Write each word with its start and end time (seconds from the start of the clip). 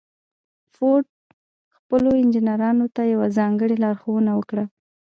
فورډ 0.73 1.07
خپلو 1.77 2.09
انجنيرانو 2.21 2.85
ته 2.95 3.01
يوه 3.13 3.27
ځانګړې 3.37 3.75
لارښوونه 3.83 4.31
وکړه. 4.35 4.65